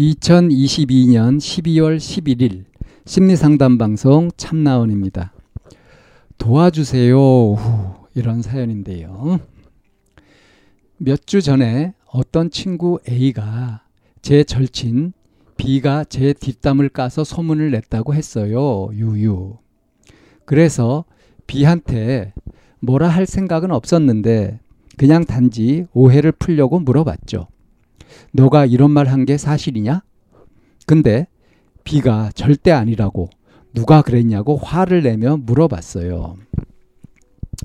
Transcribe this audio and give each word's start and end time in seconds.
2022년 0.00 1.36
12월 1.36 1.98
11일 1.98 2.64
심리상담 3.04 3.76
방송 3.76 4.30
참나원입니다. 4.34 5.34
도와주세요. 6.38 7.18
후, 7.18 8.06
이런 8.14 8.40
사연인데요. 8.40 9.40
몇 10.96 11.26
주 11.26 11.42
전에 11.42 11.92
어떤 12.06 12.50
친구 12.50 12.98
A가 13.06 13.82
제 14.22 14.42
절친 14.42 15.12
B가 15.58 16.04
제 16.04 16.32
뒷담을 16.32 16.88
까서 16.88 17.22
소문을 17.22 17.70
냈다고 17.70 18.14
했어요. 18.14 18.88
유유. 18.94 19.58
그래서 20.46 21.04
B한테 21.46 22.32
뭐라 22.80 23.08
할 23.08 23.26
생각은 23.26 23.70
없었는데 23.70 24.60
그냥 24.96 25.26
단지 25.26 25.84
오해를 25.92 26.32
풀려고 26.32 26.80
물어봤죠. 26.80 27.48
너가 28.32 28.66
이런 28.66 28.90
말 28.90 29.06
한 29.08 29.24
게 29.24 29.36
사실이냐? 29.36 30.02
근데 30.86 31.26
B가 31.84 32.30
절대 32.34 32.70
아니라고 32.70 33.28
누가 33.74 34.02
그랬냐고 34.02 34.56
화를 34.56 35.02
내며 35.02 35.36
물어봤어요. 35.38 36.36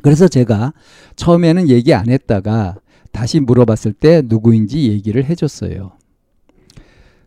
그래서 0.02 0.28
제가 0.28 0.74
처음에는 1.16 1.70
얘기 1.70 1.94
안 1.94 2.10
했다가 2.10 2.76
다시 3.12 3.40
물어봤을 3.40 3.94
때 3.94 4.22
누구인지 4.26 4.90
얘기를 4.90 5.24
해줬어요. 5.26 5.94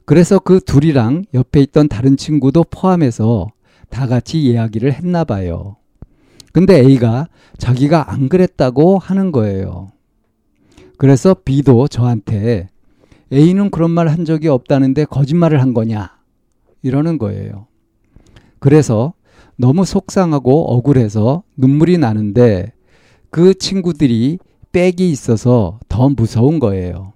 그래서 0.05 0.39
그 0.39 0.61
둘이랑 0.61 1.25
옆에 1.35 1.61
있던 1.61 1.89
다른 1.89 2.17
친구도 2.17 2.65
포함해서 2.71 3.49
다 3.91 4.07
같이 4.07 4.43
이야기를 4.43 4.93
했나 4.93 5.25
봐요. 5.25 5.77
근데 6.53 6.79
A가 6.81 7.29
자기가 7.59 8.11
안 8.13 8.29
그랬다고 8.29 8.99
하는 8.99 9.33
거예요. 9.33 9.89
그래서 10.97 11.35
B도 11.35 11.89
저한테 11.89 12.69
A는 13.33 13.71
그런 13.71 13.91
말 13.91 14.09
한 14.09 14.25
적이 14.25 14.49
없다는데 14.49 15.05
거짓말을 15.07 15.61
한 15.61 15.75
거냐? 15.75 16.17
이러는 16.83 17.19
거예요. 17.19 17.67
그래서 18.59 19.13
너무 19.57 19.85
속상하고 19.85 20.73
억울해서 20.73 21.43
눈물이 21.57 21.99
나는데 21.99 22.73
그 23.31 23.55
친구들이 23.55 24.39
백이 24.73 25.11
있어서 25.11 25.79
더 25.89 26.09
무서운 26.09 26.59
거예요. 26.59 27.13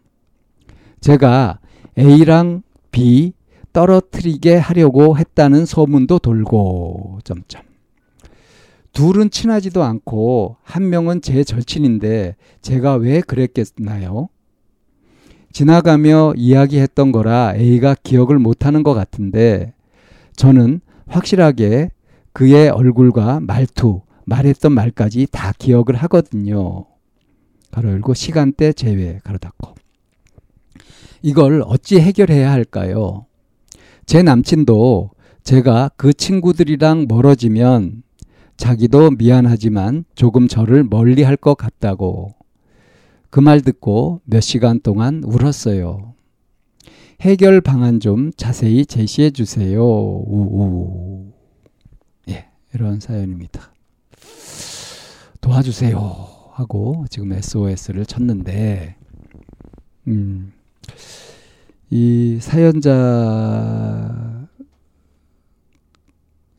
제가 1.01 1.61
A랑 1.99 2.63
B 2.91 3.33
떨어뜨리게 3.73 4.57
하려고 4.57 5.17
했다는 5.17 5.65
소문도 5.65 6.19
돌고 6.19 7.21
점점. 7.25 7.63
둘은 8.93 9.31
친하지도 9.31 9.83
않고 9.83 10.57
한 10.63 10.91
명은 10.91 11.23
제 11.23 11.43
절친인데 11.45 12.37
제가 12.61 12.95
왜 12.97 13.21
그랬겠나요? 13.23 14.29
지나가며 15.53 16.35
이야기했던 16.37 17.13
거라 17.13 17.55
A가 17.57 17.95
기억을 18.03 18.39
못하는 18.39 18.83
것 18.83 18.95
같은데 18.95 19.75
저는 20.37 20.81
확실하게 21.07 21.91
그의 22.33 22.71
얼굴과 22.71 23.41
말투, 23.41 24.01
말했던 24.25 24.73
말까지 24.73 25.27
다 25.31 25.53
기억을 25.59 25.95
하거든요. 25.97 26.87
가로 27.71 27.91
열고 27.91 28.15
시간대 28.15 28.73
제외 28.73 29.21
가로 29.25 29.39
닫고. 29.39 29.75
이걸 31.21 31.63
어찌 31.67 32.01
해결해야 32.01 32.51
할까요? 32.51 33.27
제 34.07 34.23
남친도 34.23 35.11
제가 35.45 35.91
그 35.97 36.13
친구들이랑 36.13 37.07
멀어지면 37.09 38.03
자기도 38.57 39.11
미안하지만 39.11 40.05
조금 40.15 40.49
저를 40.49 40.85
멀리 40.85 41.23
할 41.23 41.37
것 41.37 41.55
같다고 41.57 42.35
그 43.33 43.41
말 43.41 43.63
듣고 43.63 44.21
몇 44.25 44.41
시간 44.41 44.79
동안 44.79 45.25
울었어요. 45.25 46.13
해결 47.23 47.63
방안 47.63 47.99
좀 47.99 48.31
자세히 48.37 48.85
제시해 48.85 49.31
주세요. 49.31 49.83
우우. 49.83 51.33
예, 52.29 52.51
이런 52.75 53.01
사연입니다. 53.01 53.73
도와주세요. 55.41 55.97
하고 56.53 57.07
지금 57.09 57.33
SOS를 57.33 58.05
쳤는데, 58.05 58.97
음, 60.09 60.53
이 61.89 62.39
사연자, 62.39 64.47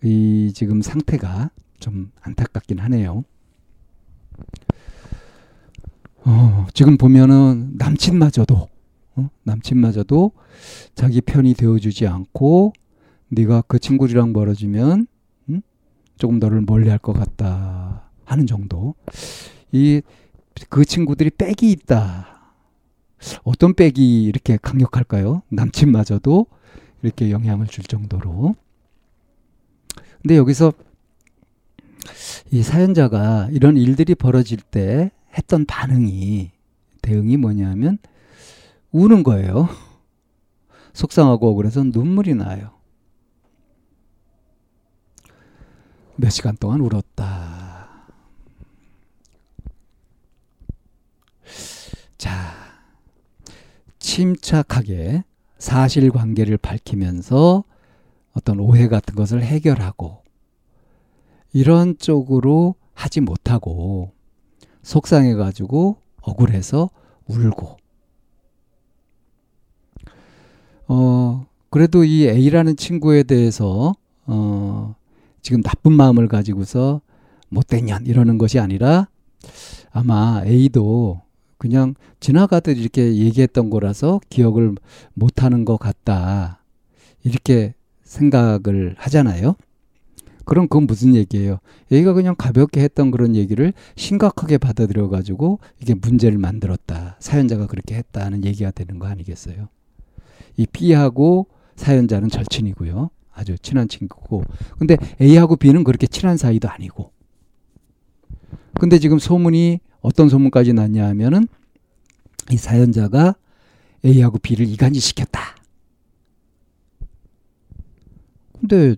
이 0.01 0.51
지금 0.55 0.81
상태가 0.81 1.51
좀 1.79 2.11
안타깝긴 2.21 2.79
하네요. 2.79 3.25
어, 6.25 6.67
지금 6.73 6.97
보면은 6.97 7.73
남친마저도 7.77 8.69
어? 9.15 9.29
남친마저도 9.43 10.31
자기 10.95 11.21
편이 11.21 11.53
되어주지 11.55 12.07
않고 12.07 12.73
네가 13.29 13.63
그 13.67 13.79
친구들이랑 13.79 14.33
멀어지면 14.33 15.07
음? 15.49 15.61
조금 16.17 16.39
너를 16.39 16.61
멀리할 16.61 16.97
것 16.99 17.13
같다 17.13 18.09
하는 18.25 18.47
정도. 18.47 18.95
이 19.71 20.01
그 20.69 20.85
친구들이 20.85 21.31
빽이 21.31 21.71
있다. 21.71 22.27
어떤 23.43 23.73
빽이 23.73 24.23
이렇게 24.23 24.57
강력할까요? 24.61 25.41
남친마저도 25.49 26.45
이렇게 27.01 27.31
영향을 27.31 27.67
줄 27.67 27.83
정도로. 27.83 28.55
근데 30.21 30.37
여기서 30.37 30.73
이 32.51 32.61
사연자가 32.61 33.49
이런 33.51 33.77
일들이 33.77 34.15
벌어질 34.15 34.59
때 34.59 35.11
했던 35.37 35.65
반응이 35.65 36.51
대응이 37.01 37.37
뭐냐면 37.37 37.97
우는 38.91 39.23
거예요. 39.23 39.67
속상하고 40.93 41.55
그래서 41.55 41.83
눈물이 41.83 42.35
나요. 42.35 42.71
몇 46.15 46.29
시간 46.29 46.55
동안 46.57 46.79
울었다. 46.81 47.73
자, 52.17 52.53
침착하게 53.99 55.23
사실 55.57 56.09
관계를 56.11 56.57
밝히면서 56.57 57.63
어떤 58.33 58.59
오해 58.59 58.87
같은 58.87 59.15
것을 59.15 59.43
해결하고 59.43 60.23
이런 61.51 61.97
쪽으로 61.97 62.75
하지 62.93 63.21
못하고 63.21 64.12
속상해가지고 64.83 65.97
억울해서 66.21 66.89
울고 67.27 67.77
어 70.87 71.45
그래도 71.69 72.03
이 72.03 72.27
A라는 72.27 72.75
친구에 72.75 73.23
대해서 73.23 73.95
어 74.25 74.95
지금 75.41 75.61
나쁜 75.63 75.93
마음을 75.93 76.27
가지고서 76.27 77.01
못된 77.49 77.85
년 77.85 78.05
이러는 78.05 78.37
것이 78.37 78.59
아니라 78.59 79.07
아마 79.91 80.43
A도 80.45 81.21
그냥 81.57 81.95
지나가듯 82.19 82.77
이렇게 82.77 83.15
얘기했던 83.15 83.69
거라서 83.69 84.19
기억을 84.29 84.75
못하는 85.13 85.65
것 85.65 85.77
같다 85.77 86.63
이렇게 87.23 87.73
생각을 88.03 88.95
하잖아요. 88.97 89.55
그럼 90.45 90.67
그건 90.67 90.87
무슨 90.87 91.15
얘기예요? 91.15 91.59
얘가 91.91 92.13
그냥 92.13 92.35
가볍게 92.37 92.81
했던 92.81 93.11
그런 93.11 93.35
얘기를 93.35 93.73
심각하게 93.95 94.57
받아들여 94.57 95.09
가지고 95.09 95.59
이게 95.81 95.93
문제를 95.93 96.37
만들었다. 96.37 97.15
사연자가 97.19 97.67
그렇게 97.67 97.95
했다는 97.95 98.43
얘기가 98.43 98.71
되는 98.71 98.99
거 98.99 99.07
아니겠어요? 99.07 99.69
이 100.57 100.65
B하고 100.65 101.47
사연자는 101.75 102.29
절친이고요. 102.29 103.09
아주 103.31 103.57
친한 103.57 103.87
친구고. 103.87 104.43
근데 104.77 104.97
A하고 105.21 105.55
B는 105.55 105.83
그렇게 105.83 106.07
친한 106.07 106.37
사이도 106.37 106.69
아니고. 106.69 107.11
근데 108.79 108.99
지금 108.99 109.19
소문이 109.19 109.79
어떤 110.01 110.29
소문까지 110.29 110.73
났냐 110.73 111.07
하면은 111.09 111.47
이 112.51 112.57
사연자가 112.57 113.35
A하고 114.05 114.37
B를 114.39 114.67
이간질 114.67 115.01
시켰다. 115.01 115.55
근데 118.59 118.95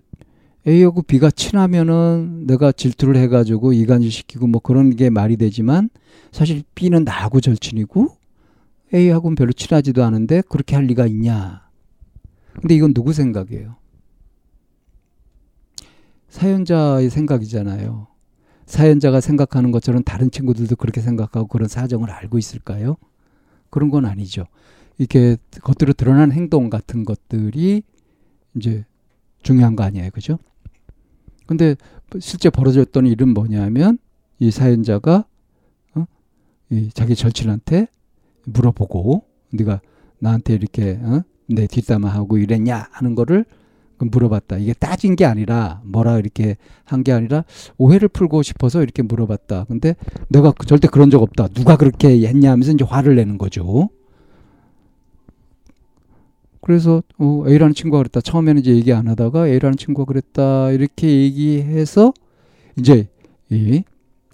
A하고 0.66 1.02
B가 1.02 1.30
친하면은 1.30 2.46
내가 2.46 2.72
질투를 2.72 3.16
해가지고 3.16 3.72
이간질 3.72 4.10
시키고 4.10 4.48
뭐 4.48 4.60
그런 4.60 4.90
게 4.90 5.10
말이 5.10 5.36
되지만 5.36 5.90
사실 6.32 6.64
B는 6.74 7.04
나하고 7.04 7.40
절친이고 7.40 8.16
A하고는 8.92 9.36
별로 9.36 9.52
친하지도 9.52 10.02
않은데 10.02 10.42
그렇게 10.48 10.74
할 10.74 10.86
리가 10.86 11.06
있냐. 11.06 11.68
근데 12.60 12.74
이건 12.74 12.94
누구 12.94 13.12
생각이에요? 13.12 13.76
사연자의 16.28 17.10
생각이잖아요. 17.10 18.08
사연자가 18.66 19.20
생각하는 19.20 19.70
것처럼 19.70 20.02
다른 20.02 20.30
친구들도 20.30 20.76
그렇게 20.76 21.00
생각하고 21.00 21.46
그런 21.46 21.68
사정을 21.68 22.10
알고 22.10 22.38
있을까요? 22.38 22.96
그런 23.70 23.90
건 23.90 24.04
아니죠. 24.04 24.46
이렇게 24.98 25.36
겉으로 25.62 25.92
드러난 25.92 26.32
행동 26.32 26.70
같은 26.70 27.04
것들이 27.04 27.82
이제 28.56 28.84
중요한 29.42 29.76
거 29.76 29.84
아니에요. 29.84 30.10
그죠? 30.10 30.38
근데 31.46 31.76
실제 32.20 32.50
벌어졌던 32.50 33.06
일은 33.06 33.28
뭐냐면 33.34 33.98
이 34.38 34.50
사연자가 34.50 35.24
어? 35.94 36.04
이 36.70 36.90
자기 36.92 37.14
절친한테 37.16 37.88
물어보고 38.44 39.24
네가 39.52 39.80
나한테 40.18 40.54
이렇게 40.54 40.98
어? 41.02 41.22
내 41.48 41.66
뒷담화하고 41.66 42.38
이랬냐 42.38 42.88
하는 42.90 43.14
거를 43.14 43.44
물어봤다. 43.98 44.58
이게 44.58 44.74
따진 44.74 45.16
게 45.16 45.24
아니라 45.24 45.80
뭐라 45.84 46.18
이렇게 46.18 46.56
한 46.84 47.02
게 47.02 47.12
아니라 47.12 47.44
오해를 47.78 48.08
풀고 48.08 48.42
싶어서 48.42 48.82
이렇게 48.82 49.02
물어봤다. 49.02 49.64
근데 49.64 49.94
내가 50.28 50.52
절대 50.66 50.86
그런 50.88 51.08
적 51.10 51.22
없다. 51.22 51.48
누가 51.48 51.76
그렇게 51.76 52.26
했냐 52.26 52.50
하면서 52.52 52.72
이제 52.72 52.84
화를 52.84 53.16
내는 53.16 53.38
거죠. 53.38 53.88
그래서 56.66 57.00
어, 57.18 57.44
A라는 57.46 57.74
친구가 57.74 57.98
그랬다. 57.98 58.20
처음에는 58.20 58.60
이제 58.60 58.74
얘기 58.74 58.92
안 58.92 59.06
하다가 59.06 59.46
A라는 59.46 59.76
친구가 59.76 60.04
그랬다. 60.04 60.72
이렇게 60.72 61.06
얘기해서 61.08 62.12
이제 62.76 63.06
이 63.50 63.84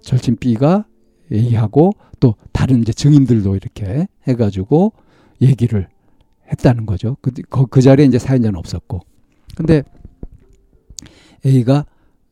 절친 0.01 0.37
B가 0.37 0.83
A하고 1.31 1.91
또 2.19 2.33
다른 2.51 2.81
이제 2.81 2.91
증인들도 2.91 3.55
이렇게 3.55 4.07
해가지고 4.27 4.93
얘기를 5.41 5.87
했다는 6.51 6.87
거죠. 6.87 7.17
그, 7.21 7.29
그, 7.51 7.67
그 7.67 7.81
자리에 7.83 8.07
이제 8.07 8.17
사연자는 8.17 8.57
없었고. 8.57 9.01
근데 9.55 9.83
A가 11.45 11.85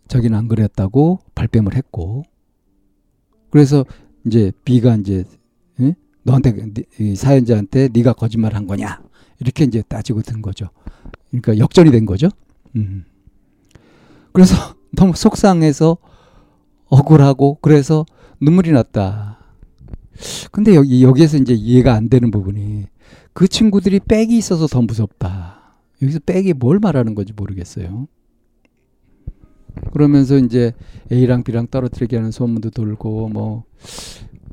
자기는 0.08 0.36
안 0.36 0.48
그랬다고 0.48 1.20
발뺌을 1.36 1.76
했고. 1.76 2.24
그래서 3.52 3.86
이제 4.26 4.52
B가 4.66 4.96
이제 4.96 5.26
응? 5.80 5.94
너한테 6.24 6.56
사연자한테 7.16 7.90
네가 7.94 8.14
거짓말 8.14 8.56
한 8.56 8.66
거냐 8.66 9.11
이렇게 9.42 9.64
이제 9.66 9.82
따지고 9.82 10.22
든 10.22 10.42
거죠. 10.42 10.70
그러니까 11.32 11.58
역전이 11.58 11.92
된 11.92 12.06
거죠. 12.06 12.30
음. 12.76 13.04
그래서 14.32 14.56
너무 14.96 15.14
속상해서 15.16 15.98
억울하고 16.86 17.58
그래서 17.62 18.06
눈물이 18.40 18.72
났다. 18.72 19.40
근데 20.52 20.76
여기 20.76 21.04
여기에서 21.04 21.38
이제 21.38 21.54
이해가 21.54 21.94
안 21.94 22.08
되는 22.08 22.30
부분이 22.30 22.86
그 23.34 23.48
친구들이 23.48 24.00
백이 24.00 24.38
있어서 24.38 24.68
더 24.68 24.82
무섭다. 24.82 25.80
여기서 26.02 26.20
백이 26.26 26.54
뭘 26.54 26.80
말하는 26.80 27.16
건지 27.16 27.34
모르겠어요. 27.36 28.08
그러면서 29.94 30.38
이제 30.38 30.74
A랑 31.12 31.44
B랑 31.44 31.68
떨어뜨리게 31.68 32.18
하는 32.18 32.30
소문도 32.32 32.70
돌고 32.72 33.30
뭐 33.30 33.64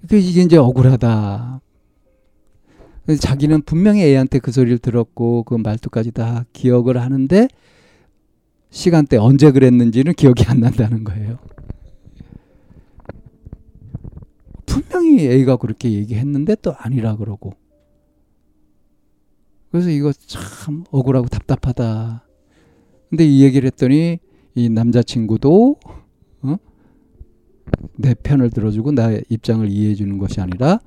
이게 0.05 0.43
이제 0.43 0.56
억울하다. 0.56 1.61
자기는 3.16 3.62
분명히 3.62 4.02
A한테 4.02 4.38
그 4.38 4.52
소리를 4.52 4.78
들었고 4.78 5.44
그 5.44 5.55
말투까지 5.55 6.12
다 6.12 6.44
기억을 6.52 7.00
하는데 7.00 7.49
시간대 8.70 9.16
언제 9.16 9.50
그랬는지는 9.50 10.12
기억이 10.12 10.44
안 10.46 10.60
난다는 10.60 11.05
거예요. 11.05 11.38
분명히 14.66 15.26
A가 15.26 15.56
그렇게 15.56 15.90
얘기했는데 15.93 16.56
또 16.60 16.75
아니라 16.76 17.16
그러고. 17.16 17.55
그래서 19.70 19.90
이거 19.90 20.12
참 20.12 20.84
억울하고 20.90 21.28
답답하다. 21.28 22.26
근데 23.08 23.25
이 23.25 23.43
얘기를 23.43 23.66
했더니 23.66 24.19
이 24.55 24.69
남자친구도 24.69 25.76
어? 26.43 26.56
내 27.96 28.14
편을 28.14 28.50
들어주고 28.50 28.93
나의 28.93 29.25
입장을 29.28 29.66
이해해 29.70 29.94
주는 29.94 30.19
것이 30.19 30.40
아니라 30.40 30.81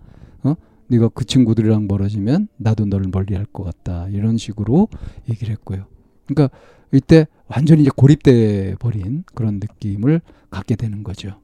네가 0.92 1.08
그 1.10 1.24
친구들이랑 1.24 1.88
멀어지면 1.88 2.50
나도 2.58 2.86
너를 2.86 3.08
멀리할 3.10 3.46
것 3.46 3.64
같다 3.64 4.10
이런 4.10 4.38
식으로 4.38 4.90
얘기를 5.30 5.54
했고요. 5.54 5.86
그러니까 6.28 6.56
이때 6.92 7.28
완전히 7.48 7.84
이제 7.84 7.92
고립돼 7.96 8.76
버린 8.76 9.24
그런 9.34 9.56
느낌을 9.56 10.20
갖게 10.50 10.76
되는 10.76 11.04
거죠. 11.04 11.40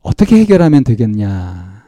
어떻게 0.00 0.36
해결하면 0.36 0.82
되겠냐? 0.82 1.84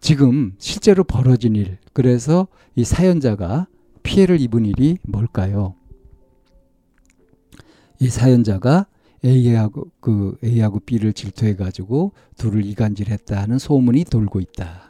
지금 0.00 0.54
실제로 0.58 1.04
벌어진 1.04 1.54
일, 1.54 1.78
그래서 1.92 2.48
이 2.74 2.84
사연자가 2.84 3.68
피해를 4.02 4.40
입은 4.40 4.64
일이 4.66 4.98
뭘까요? 5.02 5.76
이 8.00 8.08
사연자가 8.08 8.86
A하고 9.24 9.90
그 10.00 10.36
A하고 10.44 10.80
B를 10.80 11.12
질투해 11.12 11.56
가지고 11.56 12.12
둘을 12.36 12.64
이간질했다 12.64 13.40
하는 13.40 13.58
소문이 13.58 14.04
돌고 14.04 14.40
있다. 14.40 14.88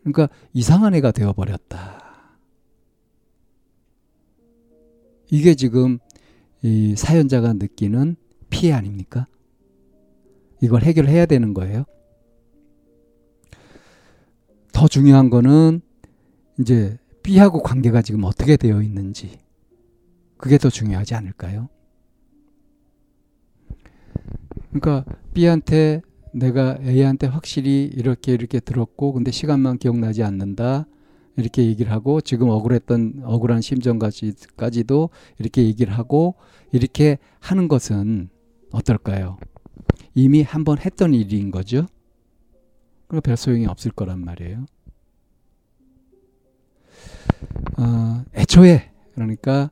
그러니까 0.00 0.28
이상한 0.52 0.94
애가 0.94 1.12
되어 1.12 1.32
버렸다. 1.32 2.02
이게 5.30 5.54
지금 5.54 5.98
이 6.62 6.94
사연자가 6.96 7.54
느끼는 7.54 8.16
피해 8.50 8.72
아닙니까? 8.72 9.26
이걸 10.60 10.82
해결해야 10.82 11.26
되는 11.26 11.54
거예요. 11.54 11.84
더 14.72 14.88
중요한 14.88 15.30
거는 15.30 15.80
이제 16.58 16.98
B하고 17.22 17.62
관계가 17.62 18.02
지금 18.02 18.24
어떻게 18.24 18.56
되어 18.56 18.82
있는지 18.82 19.40
그게 20.36 20.58
더 20.58 20.68
중요하지 20.68 21.14
않을까요? 21.14 21.68
그러니까 24.74 25.04
B한테 25.34 26.02
내가 26.32 26.76
A한테 26.82 27.28
확실히 27.28 27.84
이렇게 27.94 28.32
이렇게 28.32 28.58
들었고 28.58 29.12
근데 29.12 29.30
시간만 29.30 29.78
기억나지 29.78 30.22
않는다. 30.24 30.86
이렇게 31.36 31.64
얘기를 31.64 31.90
하고 31.92 32.20
지금 32.20 32.48
억울했던 32.48 33.22
억울한 33.24 33.60
심정까지까지도 33.60 35.10
이렇게 35.38 35.64
얘기를 35.64 35.92
하고 35.96 36.34
이렇게 36.72 37.18
하는 37.40 37.68
것은 37.68 38.28
어떨까요? 38.72 39.38
이미 40.14 40.42
한 40.42 40.64
번 40.64 40.78
했던 40.78 41.12
일인 41.14 41.50
거죠. 41.50 41.86
그럼 43.08 43.22
별 43.22 43.36
소용이 43.36 43.66
없을 43.66 43.92
거란 43.92 44.20
말이에요. 44.24 44.64
어, 47.78 48.24
애초에 48.34 48.90
그러니까 49.14 49.70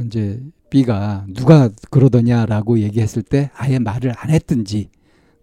이제 0.00 0.40
B가 0.70 1.26
누가 1.32 1.70
그러더냐라고 1.90 2.78
얘기했을 2.80 3.22
때 3.22 3.50
아예 3.54 3.78
말을 3.78 4.12
안 4.16 4.30
했든지 4.30 4.90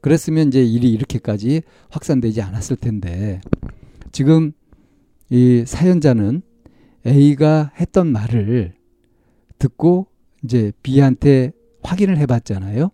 그랬으면 0.01 0.50
이제 0.50 0.63
일이 0.63 0.91
이렇게까지 0.91 1.63
확산되지 1.89 2.41
않았을 2.41 2.75
텐데 2.75 3.41
지금 4.12 4.51
이 5.29 5.63
사연자는 5.65 6.41
A가 7.08 7.72
했던 7.79 8.08
말을 8.08 8.74
듣고 9.58 10.08
이제 10.44 10.72
B한테 10.84 11.51
확인을 11.82 12.17
해봤잖아요. 12.17 12.91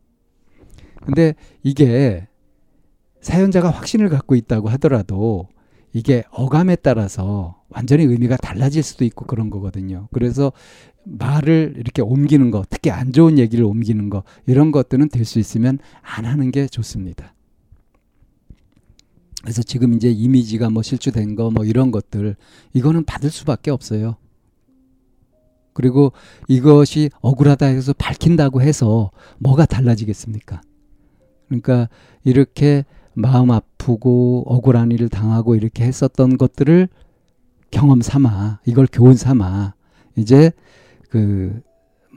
근데 1.04 1.36
이게 1.64 2.28
사연자가 3.22 3.70
확신을 3.70 4.10
갖고 4.10 4.36
있다고 4.36 4.70
하더라도 4.70 5.48
이게 5.94 6.24
어감에 6.32 6.78
따라서 6.78 7.62
완전히 7.70 8.04
의미가 8.04 8.38
달라질 8.38 8.84
수도 8.84 9.06
있고 9.06 9.26
그런 9.26 9.50
거거든요. 9.50 10.08
그래서 10.14 10.52
말을 11.04 11.76
이렇게 11.78 12.02
옮기는 12.02 12.52
거, 12.52 12.64
특히 12.70 12.92
안 12.92 13.12
좋은 13.12 13.38
얘기를 13.40 13.66
옮기는 13.66 14.10
거, 14.10 14.24
이런 14.46 14.72
것들은 14.72 15.10
될 15.10 15.26
수 15.26 15.40
있으면 15.40 15.80
안 16.02 16.26
하는 16.26 16.52
게 16.52 16.68
좋습니다. 16.68 17.34
그래서 19.42 19.64
지금 19.64 19.94
이제 19.94 20.10
이미지가 20.10 20.70
뭐 20.70 20.84
실추된 20.84 21.36
거, 21.36 21.50
뭐 21.50 21.66
이런 21.66 21.92
것들, 21.92 22.36
이거는 22.74 23.06
받을 23.06 23.30
수밖에 23.32 23.72
없어요. 23.72 24.18
그리고 25.74 26.12
이것이 26.48 27.10
억울하다 27.22 27.66
해서 27.68 27.94
밝힌다고 27.94 28.62
해서 28.62 29.10
뭐가 29.40 29.66
달라지겠습니까? 29.66 30.62
그러니까 31.48 31.90
이렇게 32.24 32.86
마음 33.14 33.52
아프고 33.52 34.44
억울한 34.48 34.92
일을 34.92 35.10
당하고 35.10 35.56
이렇게 35.56 35.84
했었던 35.84 36.38
것들을 36.38 36.88
경험 37.72 38.02
삼아, 38.02 38.60
이걸 38.66 38.88
교훈 38.92 39.16
삼아, 39.16 39.74
이제 40.16 40.52
그 41.10 41.62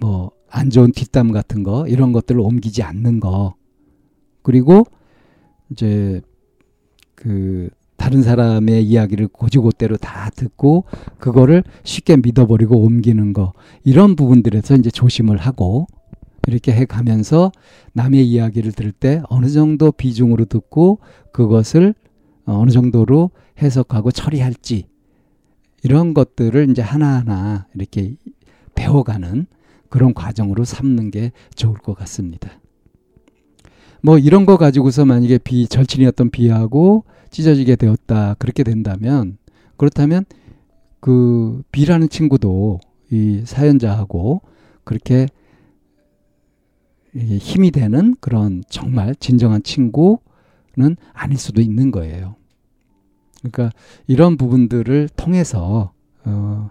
뭐 0.00 0.34
안 0.54 0.70
좋은 0.70 0.92
뒷담 0.92 1.32
같은 1.32 1.64
거 1.64 1.84
이런 1.88 2.12
것들을 2.12 2.40
옮기지 2.40 2.84
않는 2.84 3.18
거. 3.18 3.56
그리고 4.42 4.84
이제 5.70 6.20
그 7.16 7.70
다른 7.96 8.22
사람의 8.22 8.84
이야기를 8.84 9.28
고지고대로 9.28 9.96
다 9.96 10.30
듣고 10.30 10.84
그거를 11.18 11.64
쉽게 11.82 12.18
믿어버리고 12.18 12.78
옮기는 12.84 13.32
거. 13.32 13.52
이런 13.82 14.14
부분들에서 14.14 14.76
이제 14.76 14.90
조심을 14.90 15.38
하고 15.38 15.88
이렇게 16.46 16.72
해 16.72 16.84
가면서 16.84 17.52
남의 17.92 18.26
이야기를 18.28 18.72
들을 18.72 18.92
때 18.92 19.22
어느 19.28 19.48
정도 19.48 19.92
비중으로 19.92 20.44
듣고 20.44 20.98
그것을 21.32 21.94
어느 22.44 22.70
정도로 22.70 23.30
해석하고 23.60 24.10
처리할지 24.10 24.86
이런 25.82 26.14
것들을 26.14 26.70
이제 26.70 26.82
하나하나 26.82 27.66
이렇게 27.74 28.16
배워가는 28.74 29.46
그런 29.88 30.14
과정으로 30.14 30.64
삼는 30.64 31.10
게 31.10 31.32
좋을 31.54 31.74
것 31.74 31.94
같습니다. 31.94 32.50
뭐 34.02 34.18
이런 34.18 34.44
거 34.44 34.56
가지고서 34.56 35.04
만약에 35.04 35.38
비 35.38 35.66
절친이었던 35.66 36.30
비하고 36.30 37.04
찢어지게 37.30 37.76
되었다 37.76 38.34
그렇게 38.34 38.62
된다면 38.62 39.38
그렇다면 39.76 40.24
그 41.00 41.62
비라는 41.72 42.08
친구도 42.08 42.80
이 43.10 43.42
사연자하고 43.44 44.42
그렇게 44.84 45.26
힘이 47.14 47.70
되는 47.70 48.14
그런 48.20 48.62
정말 48.68 49.14
진정한 49.14 49.62
친구는 49.62 50.96
아닐 51.12 51.38
수도 51.38 51.60
있는 51.60 51.90
거예요. 51.90 52.36
그러니까 53.40 53.70
이런 54.06 54.36
부분들을 54.36 55.08
통해서 55.16 55.92
어, 56.24 56.70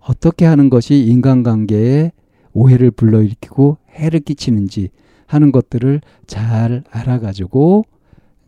어떻게 0.00 0.44
하는 0.44 0.70
것이 0.70 0.96
인간관계에 0.96 2.12
오해를 2.52 2.90
불러일으키고 2.90 3.78
해를 3.90 4.20
끼치는지 4.20 4.90
하는 5.26 5.52
것들을 5.52 6.00
잘 6.26 6.82
알아가지고 6.90 7.84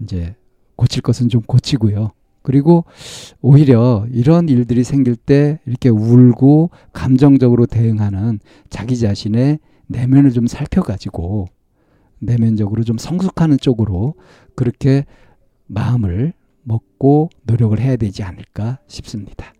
이제 0.02 0.34
고칠 0.74 1.02
것은 1.02 1.28
좀 1.28 1.42
고치고요. 1.42 2.10
그리고 2.42 2.84
오히려 3.40 4.04
이런 4.10 4.48
일들이 4.48 4.82
생길 4.82 5.14
때 5.14 5.60
이렇게 5.64 5.88
울고 5.88 6.70
감정적으로 6.92 7.66
대응하는 7.66 8.40
자기 8.68 8.98
자신의 8.98 9.60
내면을 9.92 10.32
좀 10.32 10.46
살펴가지고 10.46 11.46
내면적으로 12.18 12.84
좀 12.84 12.98
성숙하는 12.98 13.58
쪽으로 13.58 14.14
그렇게 14.54 15.06
마음을 15.66 16.32
먹고 16.62 17.30
노력을 17.44 17.78
해야 17.78 17.96
되지 17.96 18.22
않을까 18.22 18.78
싶습니다. 18.86 19.52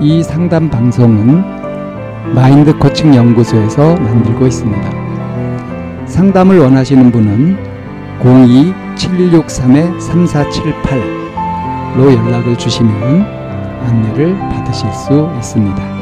이 0.00 0.22
상담 0.22 0.70
방송은 0.70 1.42
마인드 2.34 2.76
코칭 2.78 3.14
연구소에서 3.14 3.96
만들고 3.96 4.46
있습니다. 4.46 6.06
상담을 6.06 6.58
원하시는 6.58 7.10
분은 7.10 7.56
02-763-3478로 8.20 11.17
연락을 11.96 12.56
주시면 12.56 13.22
안내를 13.80 14.38
받으실 14.50 14.92
수 14.92 15.30
있습니다. 15.36 15.97